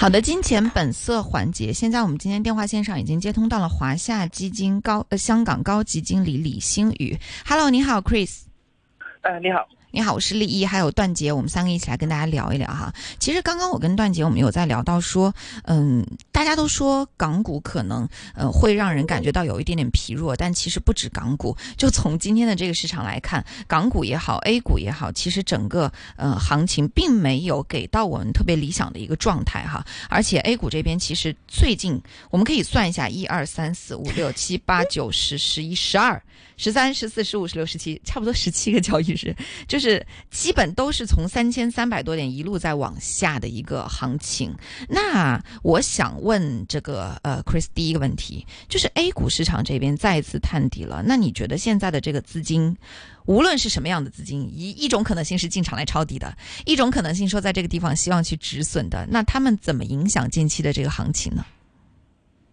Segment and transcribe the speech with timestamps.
[0.00, 7.18] 好的，金钱本色环节，现在我们今天电话线上已经接通到了华夏基金高呃香港高级经理李星宇。
[7.44, 8.42] Hello，你好，Chris。
[9.22, 9.68] 呃，你好。
[9.98, 12.94] 你好，我是丽一，还有段杰，我们三个一起来跟大家聊一聊哈。
[13.18, 29.84] 其实刚刚我跟段杰，我们有在聊到说，嗯，大家都说港股可能呃会让人感觉到有一点点疲弱，但其实不止港股，就从今天的这个市场来看，港股也好，A 股也好，其实整个呃行情并没有给到我们特别理想的一个状态哈。
[30.08, 36.22] 而且 A 股这边其实最近我们可以算一下，一二三四五六七八九十十一十二。
[36.60, 39.32] 十三、十四、十五、十六、十七，差不多十七个交易日，
[39.68, 44.54] 就是是基本都是从三千三百多点一路在往下的一个行情。
[44.88, 51.02] 那我想问这个呃，Chris，第一个问题就是 A 股市场这边再次探底了。
[51.06, 52.76] 那你觉得现在的这个资金，
[53.24, 56.36] 无论是什么样的资金，一一种可能性是进场来抄底的，
[56.66, 61.44] 一种可能性说在这个地方希望去止损的，那他们怎么影响近期的这个行情呢？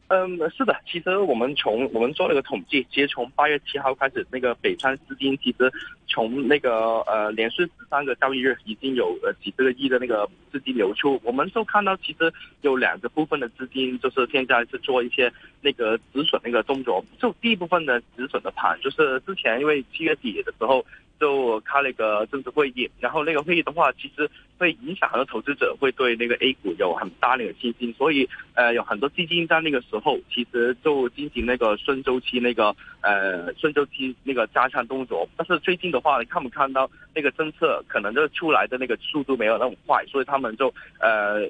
[0.08, 5.72] 嗯，是的，其实我们从我们做了个统计，其实从八月七号开始，那个北川资金其实
[6.08, 20.86] 从那个呃连续十三个交易日已经有呃几十个亿的那个资金流出，我们就看到其实有两个部分的资金就是现在是做一些那个止损那个动作，就第一部分的止损的盘，就是之前因为七月底的时候。
[21.18, 35.28] 就开了一个政治会议，然后那个会议的话，其实会影响很多投资者会对那个 A 股有很大的信心，所以呃有很多基金在那个时候其实就进行那个顺周期那个呃顺周期那个加强动作。
[35.38, 41.48] 但是最近的话，你看不看到那个政策可能就出来的那个速度没有那么快，所以他们就呃。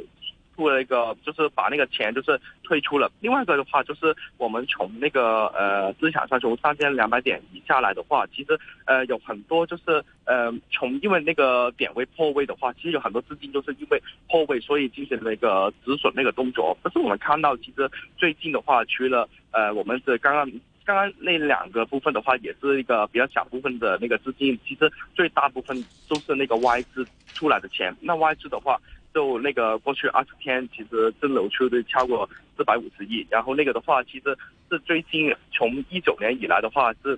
[0.55, 3.11] 出了一个，就是把那个钱就是退出了。
[3.19, 16.77] 另外一个的话，就是我们从那个呃资产上从三千两百点以下来的话，其实呃有很多就是呃从因为那个点位破位的话，其实有很多资金都是因为破位，所以进行了一个止损那个动作。
[16.81, 20.49] 但是我们看到，其实最近的话，除了呃我们是刚刚
[20.85, 25.75] 刚刚那两个部分的话，也是一个比较小部分的那个资金，其实最大部分
[26.07, 27.93] 都是那个外资出来的钱。
[27.99, 28.79] 那外资的话。
[29.15, 34.37] 就那个过去二十天，其实真流出的超过四百五十亿，然后那个的话，其实
[34.69, 37.17] 是最近从一九年以来的话是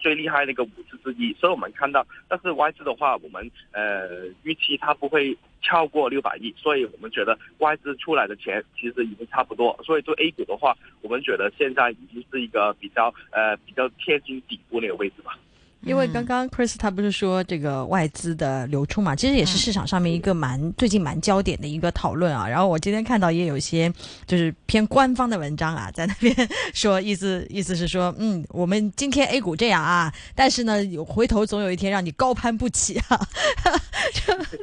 [0.00, 1.32] 最厉害的一个五次之一。
[1.34, 9.78] 所以我们看到，但是外资的话，我们呃预期它不会超过六百亿，所以我们觉得外资出来的钱其实已经差不多。
[9.84, 15.38] 所以对 A 股的话，我们觉得现在已经是一个比较呃比较贴近底部那个位置吧。
[15.84, 22.48] 因为刚刚 Chris 他不是说这个外资的流出嘛，其实也是市场上面一个蛮最近蛮焦点的一个讨论啊。
[22.48, 23.92] 然后我今天看到也有一些
[24.26, 26.34] 就是偏官方的文章啊，在那边
[26.72, 33.28] 说意思意思是说，嗯，我们今天 A 股这样啊，但是呢，有回头总有一天让你高攀不起啊。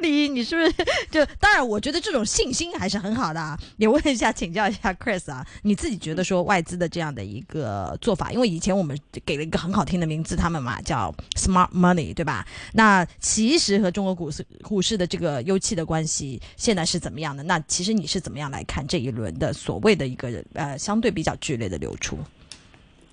[0.02, 1.68] 李一，你是不是就当然？
[1.68, 3.58] 我觉得这种信心还是很好的啊。
[3.78, 11.14] 也问一下，请教一下 Chris 啊，你自己觉得说外资的这样的一个做法，因为以前我们给了一个很好听的名字，他们嘛叫。
[11.36, 12.46] Smart money，对吧？
[12.74, 17.42] 那其实和中国股市股市的这个优气的关系现在是怎么样的？
[17.44, 22.18] 那其实你是怎么样来看这一轮的所谓的一个呃相对比较剧烈的流出？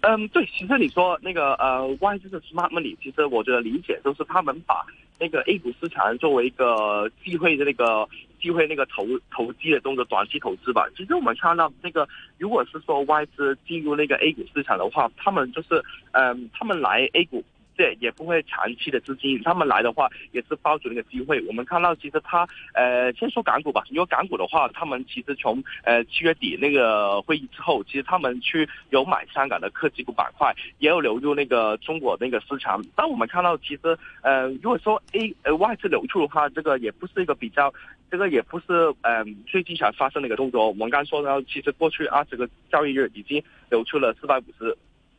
[0.03, 4.85] 嗯，对，其实你说那个呃外资的 Smart money，其实我觉得理解就是他们把
[5.19, 8.09] 那个 A 股市场作为一个机会的那个
[8.41, 10.87] 机会那个投投机的动作，短期投资吧。
[10.97, 12.09] 其实我们看到那个
[12.39, 15.83] 如果是说外资进入那个 A 股市场的话，他们就是
[16.13, 17.43] 嗯他们来 A 股。
[17.77, 21.41] 这也不会长期的资金，他们来的话也是抱住那个机会。
[21.47, 32.83] 我们看到其实他，呃，先说港股吧，因为港股的话，他们其实从呃七月底那个会议之后，其实他们去有买香港的科技股板块，也有流入那个中国那个市场。
[32.97, 37.73] 但我们看到其实，呃，如果说 A 呃外资流出的话，这个也不是一个比较，
[38.11, 40.67] 这个也不是嗯最近才发生的一个动作。
[40.67, 44.75] 我们刚刚说到，其实过去二十个交易日已经流出了四百五十。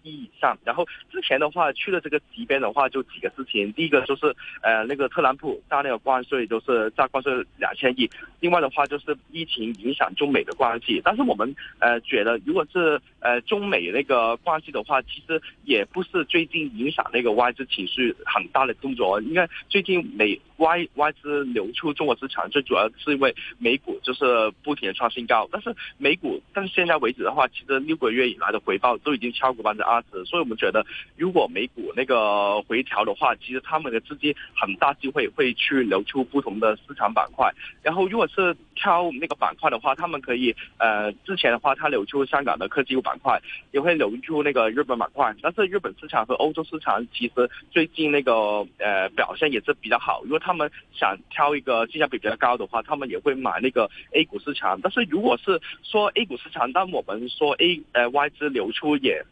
[0.10, 3.72] 以上，然后之前的话去了这个级别的话，就几个事情。
[3.74, 8.10] 第一个就是呃那个特朗普加那个关税，就是加关税两千亿。
[8.40, 11.02] 另外的话就是疫情影响中美的关系。
[11.04, 19.20] 但是我们呃觉得，如果是呃中美那个关系的话，其实也不是最近影响那个外资情绪很大的动作。
[19.22, 25.48] 应该最近美外外资流出中国市场，最主要是因为美股就是不停的创新高。
[25.52, 30.26] 但是美股，但是现在为止的话，其实六个月以来的回报都已经超过百分之二十。
[30.26, 37.52] 所以，我们觉得，如果美股那个回调的话，其实他们的资金很大机会会去流出不同的市场板块。
[37.84, 43.40] 然后，如果是挑那个板块的话，他们可以，呃，之前的话，它流出香港的科技股板块，
[43.72, 45.34] 也会流出那个日本板块。
[45.42, 50.47] 但是，日本市场和欧洲市场其实最近那个呃表现也是比较好，因为它。
[50.48, 54.80] 他们想挑一个性价比比较高的话，他们也会买那个 A 股市场。
[54.82, 59.24] 但是如果是说 A 股市场，当我们说 A 呃外资流出也。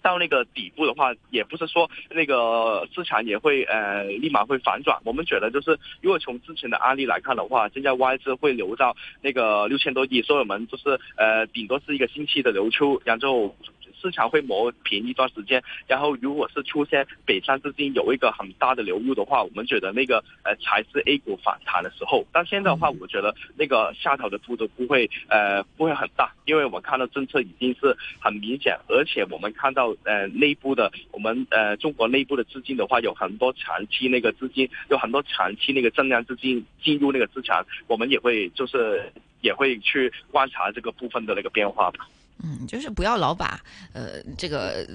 [0.00, 4.96] 到那个底部的话，也不是说那个市场也会呃立马会反转。
[5.04, 13.54] 我们觉得就是，如果从之前的案例来看的话，现在外资会流到那个六千多亿，所以我们就是呃顶多是一个星期的流出，然后。
[14.00, 22.26] 市场会磨平一段时间，然后如果是出现北上资金有一个很大的流入的话，我们觉得那个呃才是 A 股反弹的时候。
[22.32, 42.08] 但现在的话，我觉得那个下调的幅度不会呃不会很大，因为我们看到政策已经是很明显，而且我们看到呃内部的我们呃中国内部的资金的话，有很多长期那个资金，有很多长期那个增量资金进入那个资产，我们也会就是也会去观察这个部分的那个变化吧。
[42.42, 43.60] 嗯，就是不要老把
[43.92, 44.86] 呃这个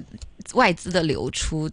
[0.53, 1.69] 外资的流出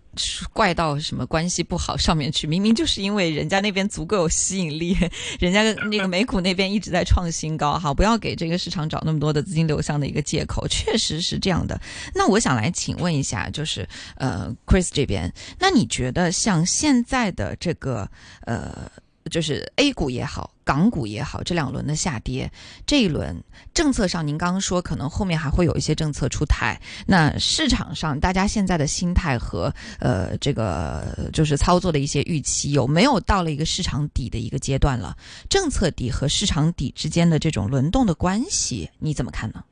[0.53, 4.97] 怪到什么关系不好上面去，明明就是因为人家那边足够有吸引力，
[5.39, 11.81] 人家那个美股那边一直在创新高，哈，不要给这个市场找那么多的资金流向的一个借口，确实是这样的。
[12.15, 18.11] 那我想来请问一下，就是呃，Chris 这边，那你觉得像现在的这个
[18.43, 18.91] 呃？
[19.31, 22.51] 就是 A 股也好，港股也好，这两轮的下跌，
[22.87, 23.37] 这一轮
[23.75, 26.81] 政策上，您刚刚说可能后面还会有一些政策出台。
[27.07, 35.17] 那市场上大家现在的心态和呃这个就是操作的一些预期，有没有到了一个市场底的一个阶段了？
[35.49, 39.63] 政策底和市场底之间的这种轮动的关系，你怎么看呢？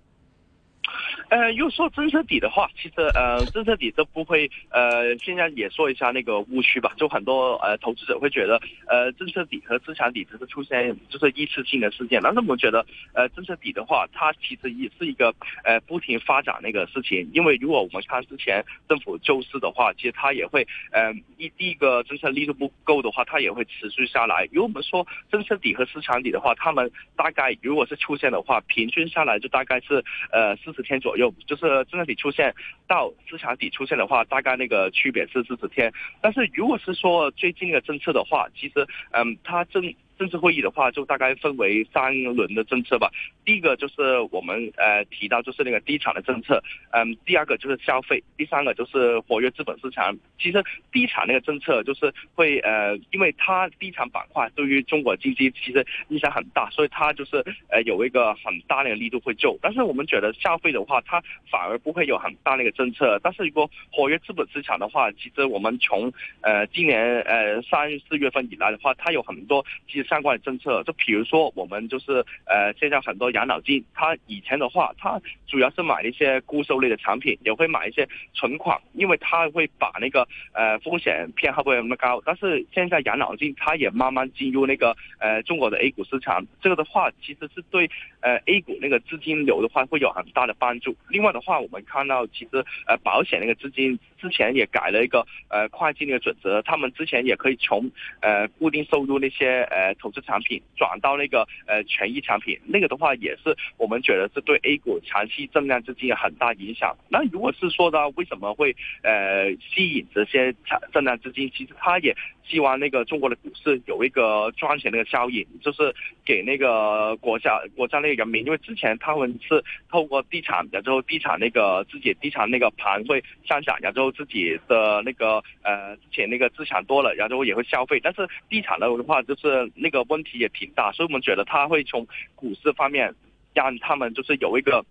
[1.31, 6.93] 呃，又说政策底的话，其实呃，政策底都不会呃，现在也说一下那个误区吧。
[6.97, 12.19] 就很多呃投资者会觉得，呃，政策底和市场底只是出现就是一次性的事件。
[12.23, 15.35] 但是我们觉得，呃，政策底的话，它其实也是一个
[15.65, 17.29] 呃不停发展那个事情。
[17.35, 24.49] 因为如果我们看之前政府救市的话，其实它也会呃一第一个政策力度不够的话，它也会持续下来。
[24.51, 30.03] 如果我们说政策底和市场底的话，他们大概如果是出现的话，平均下来就大概是
[30.33, 31.18] 呃四十天左右。
[31.19, 32.55] 有就是政策底出现
[32.87, 35.93] 到支撑底出现的话，大概那个区别是四十天。
[36.21, 39.83] 但是如果是说最近的政策的话，其实嗯，它政
[40.19, 43.09] 政治会议的话，就大概分为三轮的政策吧。
[43.45, 46.61] 第一个就是我们呃提到就是那个地产的政策，
[46.91, 50.15] 嗯，第二个就是消费，第三个就是活跃资本市场。
[50.39, 57.37] 其实地产那个政策就是会呃，因为它地产板块对于中国经济其实影响很大，所以它就是
[57.69, 59.57] 呃有一个很大那个力度会救。
[59.63, 63.21] 但是我们觉得消费的话，它反而不会有很大那个政策。
[63.23, 70.08] 但是如果活跃资本市场的话，其实我们从呃今年呃三四月份以来的话，它有很多其实。
[70.09, 82.23] 相关的政策，就比如说我们就是呃，现在很多养老金，它以前的话，它主要是买一些固收类的产品，也会买一些存款，因为它会把那个呃风险偏好不会那么高。
[82.25, 87.91] 但是现在养老金它也慢慢进入那个呃中国的 A 股市场，这个的话其实是对
[88.21, 90.97] 呃 A 股那个资金流的话会有很大的帮助。
[91.11, 97.91] 另外的话，我们看到其实呃保险那个资金之前也改了一个呃会计那个准则，他们之前也可以从
[98.21, 99.95] 呃固定收入那些呃。
[99.99, 106.97] 投资产品转到那个呃权益产品，那个的话也是我们觉得是对 A 股长期增量资金有很大影响。
[107.09, 112.17] 那如果是说到为什么会呃吸引这些产增量资金，其实它也。
[112.49, 133.15] 希望那个中国的股市有一个赚钱的效应，就是给那个国家国家那个人民，因为之前他们是透过地产，然后地产那个自己地产那个盘会上涨，然后自己的那个呃之前那个资产多了，然后也会消费，但是地产的话就是那个问题也挺大，所以我们觉得他会从股市方面
[133.53, 134.85] 让他们就是有一个。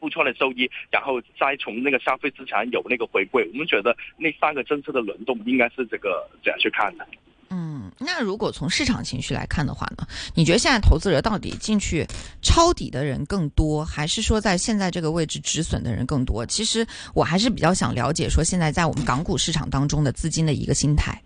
[0.00, 7.06] 不错的收益，然后再从那个消费资产有那个回归，我们觉得那三个政策的轮动应该是这个这样去看的。
[7.52, 10.06] 嗯，那如果从市场情绪来看的话呢？
[10.36, 12.06] 你觉得现在投资者到底进去
[12.40, 16.46] 抄底的人更多，还是说在现在这个位置止损的人更多？
[16.46, 21.20] 其实我还是比较想了解说现在在我们港股市场当中的资金的一个心态。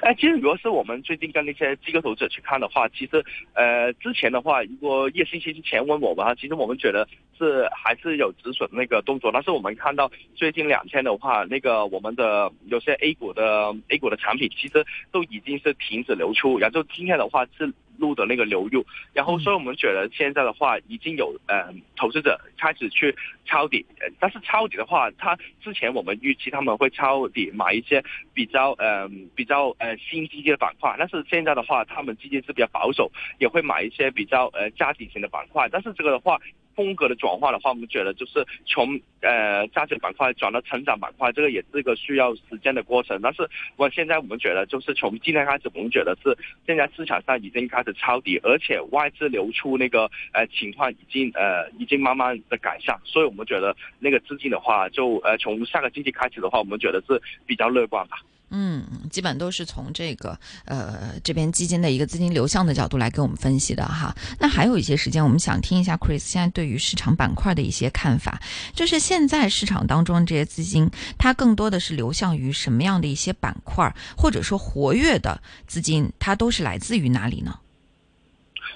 [0.00, 3.24] 哎，其实如果是我们最近跟那些机构投资者去看的话，其实，
[3.54, 7.06] 呃，之前的话，如果一个星期前问我们，其实我们觉得
[7.38, 17.72] 是还是有止损那个动作，但是我们看到最近两天的话，那个我们的有些 A 股的 A 股的产品，其实都已经是停止流出，然后今天的话是。
[18.02, 23.14] 路的那个流入，然后所以我们觉得现在的话已经有呃投资者开始去
[23.46, 23.86] 抄底，
[24.18, 28.02] 但是抄底的话，他之前我们预期他们会抄底买一些
[28.34, 36.40] 比较呃比较呃新基金的板块，但是现在的话他们基金是比较保守，也会买一些比较呃家底型的板块，但是这个的话
[36.74, 43.20] 风格的转换的话，我们觉得就是从呃价值板块转到成长板块，这个也是一个需要时间的过程。
[43.22, 46.36] 但是我现在我们觉得，就是从今天开始，我们觉得是
[46.66, 58.18] 现在市场上已经开始抄底，而且外资流出那个呃情况已经呃已经慢慢的改善，所以我们觉得那个资金的话，就呃从下个星期开始的话，我们觉得是比较乐观吧。
[58.54, 64.14] 嗯，基本都是从这个呃这边基金的一个资金流向的角度来给我们分析的哈。
[64.38, 68.38] 那还有一些时间，我们想听一下 Chris 现在对于市场板块的一些看法，
[68.74, 70.86] 就是现在市场当中这些资金，
[71.18, 77.58] 它更多的是流向于什么样的一些板块，或者说活跃的资金，它都是来自于哪里呢？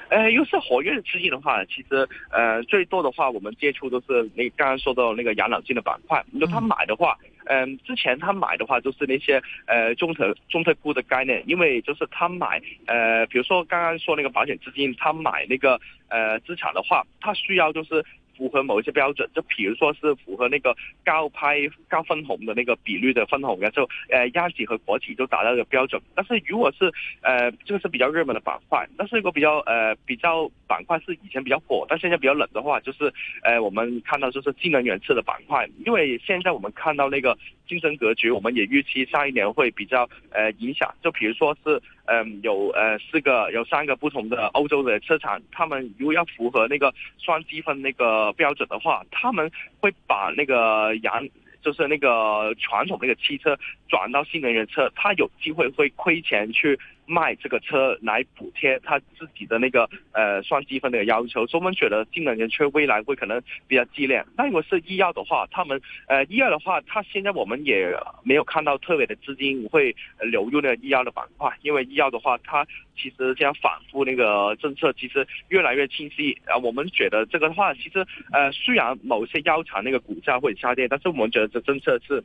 [0.09, 7.15] 呃，又是活跃的资金的话，其实呃最多的话，我们接触都是那刚刚说到那个养老金的板块，如果他买的话。
[7.21, 18.05] 嗯，嗯之前他买的话就是那些呃中特中特估的概念，因为就是他买呃，比如说刚刚说那个保险资金，他买那个呃资产的话，他需要就是。
[18.37, 20.75] 符合某一些标准，就比如说是符合那个
[21.05, 26.01] 高拍高分红的那个比率的分红，然后呃央企和国企都达到这个标准。
[26.15, 33.13] 但是如果是呃这个是比较热门的板块，但是一个比较呃比较板块是以前比较火，但现在比较冷的话，就是
[33.43, 37.37] 呃我们看到就是新能源车的板块，因为现在我们看到那个
[37.69, 40.95] 竞争格局，我们也预期下一年会比较呃影响。
[41.03, 41.83] 就比如说是。
[42.09, 51.29] 嗯，有呃四个，有三个不同的欧洲的车厂，他们如果要符合那个双积分那个标准的话，他们会把那个洋，
[51.61, 53.59] 就是那个传统那个汽车
[53.89, 56.79] 转到新能源车，他有机会会亏钱去。
[57.07, 64.25] 卖这个车来补贴他自己的那个呃算积分的要求，所以我们觉得新能源车未来会可能比较激烈。
[64.37, 76.57] 那如果是医药的话，他们呃医药的话，它现在我们也没有看到特别的资金会流入那个医药的板块，因为医药的话，它其实这样反复那个政策其实越来越清晰啊。
[76.57, 82.23] 我们觉得这个的话，其实呃虽然某些药厂那个股价会下跌，但是我们觉得这政策是。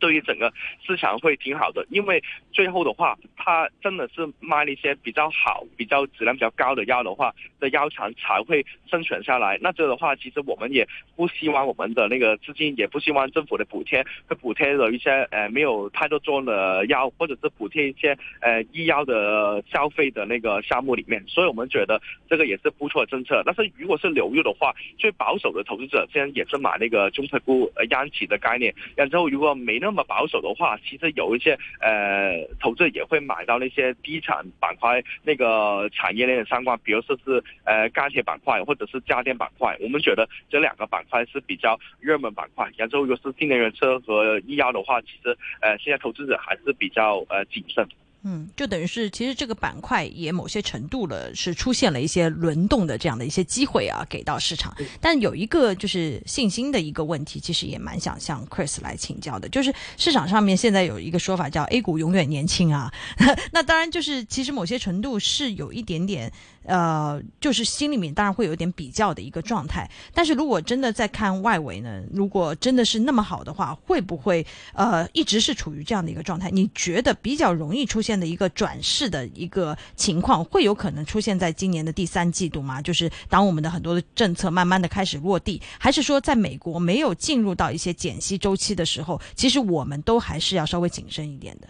[0.00, 0.52] 对于整个
[0.84, 2.22] 市场会挺好的，因为
[2.52, 9.58] 最后的话，它真的是卖一些比较好、比较质量比较高的药的话，的药厂才会生存下来。
[9.60, 10.86] 那这的话，其实我们也
[11.16, 21.22] 不希望我们的那个资金，也不希望政府的补贴会补贴了一些呃没有太多作用的药，或者是补贴一些呃医药的消费的那个项目里面。
[21.26, 23.42] 所以我们觉得这个也是不错的政策。
[23.46, 28.74] 但是如果是流入的话，最保守的投资者现在也是买那个中特估呃央企的概念。
[28.96, 39.76] 然后如果没那么保守的话，其实有一些呃投资也会买到那些低产板块那个产业链的相关，比如说是呃钢铁板块或者是家电板块。
[39.80, 42.70] 我们觉得这两个板块是比较热门板块。
[42.78, 47.86] 然后如果是新能源车和医药的话，其实呃现在投资者还是比较呃谨慎。
[48.26, 54.74] 嗯，就等于是，其实这个板块也某些程度了，是出现了一些轮动的这样的一些机会啊，给到市场。
[55.00, 62.90] 但有一个就是信心的一个问题，其实也蛮想向 Chris 来请教的，就是市场上面现在有一个说法叫 A 股永远年轻啊。
[63.52, 66.32] 那当然就是，其实某些程度是有一点点。
[66.64, 76.50] 呃，就是心里面当然会有点比较的一个状态，但是如果真的在看外围呢，如果真的是那么好的话，会不会呃一直是处于这样的一个状态？
[76.50, 82.80] 你觉得比较容易出现的一个转势的一个情况，会有可能出现在今年的第三季度吗？
[82.80, 91.68] 就是当我们的很多的政策慢慢的开始落地，还是说在美国没有进入到一些减息周期的时候，其实我们都还是要稍微谨慎一点的。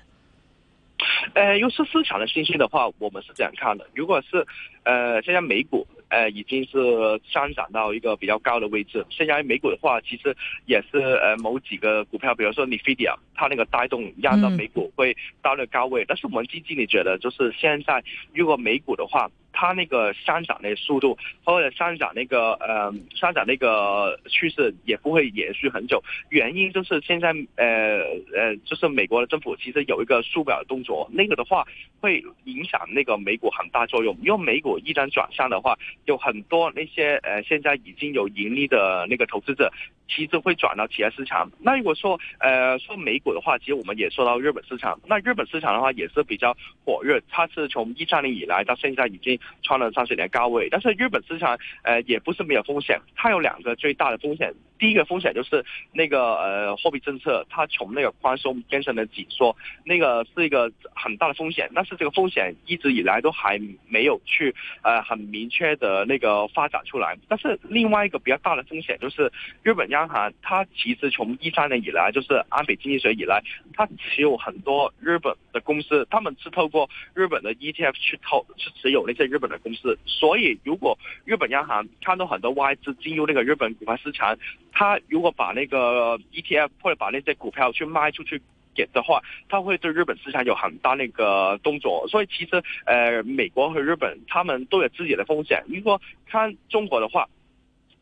[1.34, 3.86] 呃，又是市场的信息的话，我们是这样看的。
[3.92, 4.46] 如果是，
[4.84, 6.78] 呃，现在美股，呃，已经是
[7.24, 9.04] 上涨到一个比较高的位置。
[9.10, 10.36] 现在美股的话，其实
[10.66, 15.12] 也是呃某几个股票，比如说 Nvidia，它那个带动让到美股会
[15.42, 16.04] 到那个高位。
[16.06, 28.00] 但是我们基金你觉得，就是现在如果美股的话，它那个上涨的速度或者上涨那个呃上涨那个趋势也不会延续很久，原因就是现在呃
[28.36, 31.64] 呃就是美国的政府其实有一个缩表的动作，那个的话
[32.04, 39.72] 会影响那个美股很大作用，因为美股一旦转向的话，有很多那些呃现在已经有盈利的那个投资者。
[40.06, 41.50] 其实会转到其他市场。
[41.58, 45.00] 那如果说呃说美股的话，其实我们也说到日本市场。
[45.06, 50.68] 那日本市场的话也是比较火热，它是从一三年以来到现在已经创了三十年高位。
[50.70, 54.52] 但是日本市场呃也不是没有风险，它有两个最大的风险。
[54.78, 59.56] 第一个风险就是那个呃货币政策它从那个宽松变成了紧缩，
[59.86, 61.70] 那个是一个很大的风险。
[61.74, 67.16] 但是这个风险一直以来都还没有去呃很明确的那个发展出来。
[67.28, 69.32] 但是另外一个比较大的风险就是
[69.62, 69.84] 日本。
[69.94, 73.40] 央行它其实从一三年以来，就是安倍经济学以来，
[73.74, 79.96] 它持有很多日本的公司，他们是透过日本的 ETF 去投去持有那些日本的公司。
[80.06, 84.36] 所以，如果日本央行看到很多外资进入那个日本股票市场，
[84.72, 88.40] 它如果把那个 ETF 或者把那些股票去卖出去。
[88.74, 95.62] 点的话，它会对日本市场有很大那个动作，所以其实呃，美国和日本他们都有自己的风险。
[95.68, 97.28] 如果看中国的话，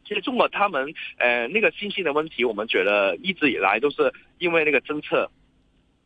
[0.04, 5.30] 其实中国他们呃那个信心的问题，我们觉得一直以来都是因为那个政策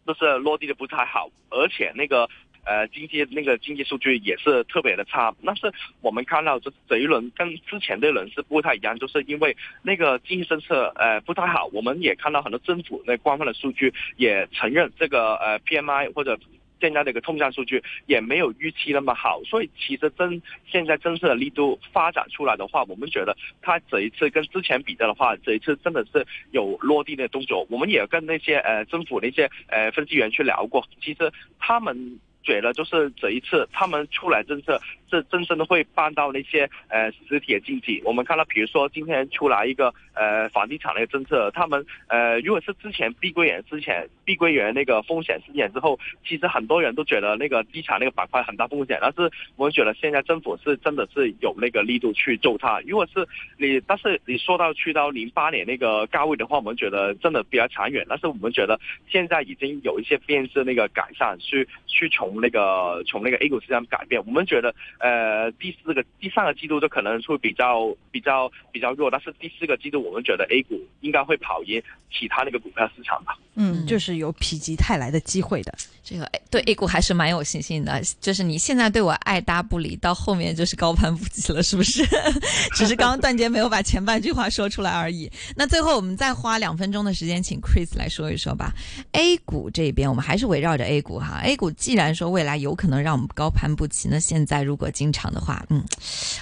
[0.04, 2.28] 都是落地的不太好，而且那个。
[2.66, 16.38] 呃，经济那个经济数据也是特别的差，但是我们看到这这一轮跟之前的轮是不太一样，就是因为那个经济政策呃不太好，我们也看到很多政府那官方的数据也承认这个呃 PMI 或者
[16.80, 27.66] 现在的个通胀数据也没有预期那么好，所以其实真现在政策的力度发展出来的话，我们觉得它这一次跟之前比较的话，这一次真的是有落地的动作。
[27.70, 32.18] 我们也跟那些呃政府那些呃分析员去聊过，其实他们。
[32.47, 38.00] 觉得就是这一次他们出来政策是真正的会帮到那些呃实体的经济。
[38.05, 52.81] 我们看到，比如说今天出来一个呃房地产的一个政策，他们呃如果是之前碧桂园之前碧桂园那个风险事件之后，其实很多人都觉得那个地产那个板块很大风险，但是我们觉得现在政府是真的是有那个力度去救它。
[52.87, 53.26] 如果是
[53.59, 58.07] 你，但是你说到去到零八年那个高位的话，我们觉得真的比较长远。
[58.09, 62.36] 但是我们觉得现在已经有一些变质那个改善，去去从。
[62.40, 73.37] 那个从那个 A 股市场改变，我们觉得呃第四个第三个季度就可能会比较比较比较弱，但是第四个季度我们觉得 A 股应该会跑赢其他那个股票市场吧。
[73.55, 75.73] 嗯，就是有否极泰来的机会的。
[76.02, 82.05] 这个对 A 股还是蛮有信心的，就是你现在对我爱搭不理，到后面就是高攀不起了，是不是？
[82.76, 85.28] 只是刚刚段杰没有把前半句话说出来而已。
[85.57, 88.73] 那最后我们再花两分钟的时间，请 Chris 来说一说吧。
[89.12, 95.85] A 股这边我们还是围绕着 A 股哈，A 股既然说未来有可能让我们高攀不起，那现在如果进场的话，嗯，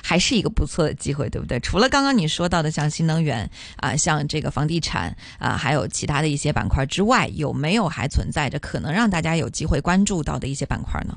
[0.02, 1.58] 还是一个不错的机会，对不对？
[1.60, 9.48] 除了刚刚你说到的像新能源啊，像这个房地产啊，还有其他的一些板块之外，有没有还存在着可能让大家有？
[9.54, 11.16] 机会关注到的一些板块呢？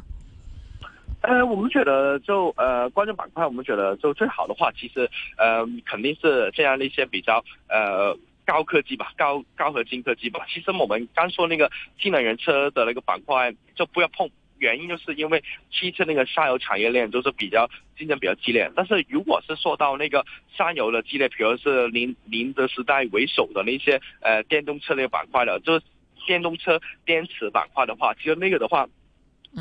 [1.21, 5.09] 呃，我们觉得就呃，关注板块，我们觉得就最好的话，其实
[5.39, 10.41] 呃，肯定是这样的一些比较呃高科技吧，高高核心科技吧。
[10.47, 11.67] 其实我们刚说那个
[11.99, 18.71] 新能源车的那个板块就不要碰，原因就是因为汽车那个下游产业链都是比较竞争比较激烈。
[18.75, 25.85] 但是如果是说到那个上游的激烈，比如是宁宁德时代为首的那些呃电动车那个板块的，就是。
[26.25, 28.85] 电动车电池板块的话，其实那个的话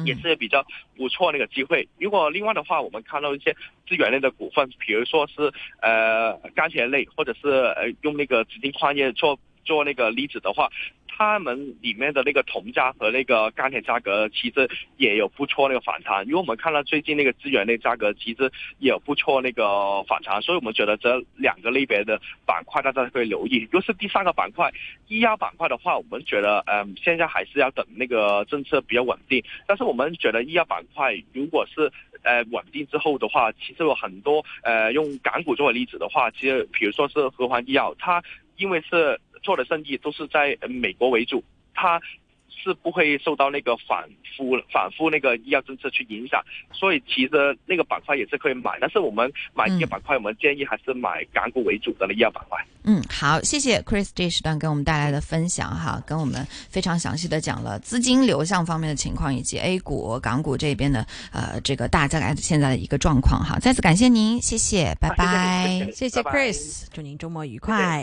[0.05, 1.89] 也是比较不错那个机会。
[2.01, 3.55] 如果另外的话，我们看到一些
[3.87, 10.69] 资源类的股份，比如说是呃钢铁类，或者是呃用那个紫金矿业做做那个离子的话。
[11.17, 23.67] 他们里面的那个铜价和那个钢铁价格其实也有不错那个反弹，因为我们看到最近那个资源类价格其实也有不错那个反弹，所以我们觉得这两个类别的板块大家可以留意。
[23.73, 24.71] 如果是第三个板块
[25.09, 31.91] 医药板块的话，我们觉得嗯现在还是要等那个政策比较稳定，但是我们觉得医药板块如果是
[32.25, 38.23] 呃稳定之后的话，其实有很多呃用港股作为例子的话，其实比如说是和黄医药，它
[38.59, 39.19] 因为是。
[39.47, 41.41] 做的生意都是在美国为主，
[41.73, 42.01] 它
[42.49, 52.59] 是不会受到那个反复反复那个医药政策去影响，所以其实那个板块也是可以买，但是我们买医药板块，我们建议还是买港股为主的医药板块。
[52.89, 63.59] 嗯，好，谢谢 Chris 这时段给我们带来的分享哈，跟我们非常详细的讲了资金流向方面的情况，以及 A 股、港股这边的呃这个大概现在的一个状况哈。
[63.61, 67.77] 再次感谢您，谢谢，拜拜，谢谢 Chris，祝您周末愉快。